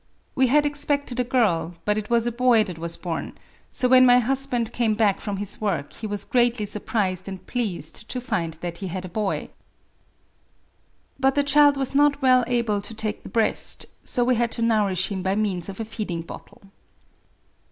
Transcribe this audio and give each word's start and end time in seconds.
—We 0.41 0.47
had 0.47 0.65
expected 0.65 1.19
a 1.19 1.23
girl, 1.23 1.75
but 1.85 1.95
it 1.95 2.09
was 2.09 2.25
a 2.25 2.31
boy 2.31 2.63
that 2.63 2.79
was 2.79 2.97
born; 2.97 3.37
so, 3.71 3.87
when 3.87 4.03
my 4.03 4.17
husband 4.17 4.73
came 4.73 4.95
back 4.95 5.19
from 5.21 5.37
his 5.37 5.61
work, 5.61 5.93
he 5.93 6.07
was 6.07 6.23
greatly 6.23 6.65
surprised 6.65 7.27
and 7.27 7.45
pleased 7.45 8.09
to 8.09 8.19
find 8.19 8.53
that 8.61 8.79
he 8.79 8.87
had 8.87 9.05
a 9.05 9.09
boy.— 9.15 9.49
But 11.19 11.35
the 11.35 11.43
child 11.43 11.77
was 11.77 11.93
not 11.93 12.19
well 12.19 12.43
able 12.47 12.81
to 12.81 12.95
take 12.95 13.21
the 13.21 13.29
breast: 13.29 13.85
so 14.03 14.23
we 14.23 14.33
had 14.33 14.51
to 14.53 14.63
nourish 14.63 15.11
him 15.11 15.21
by 15.21 15.35
means 15.35 15.69
of 15.69 15.79
a 15.79 15.85
feeding 15.85 16.23
bottle. 16.23 16.63